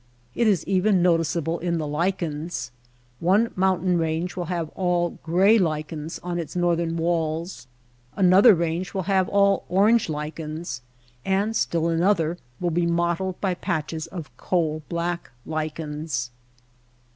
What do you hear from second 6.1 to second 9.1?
on its northern walls, another range will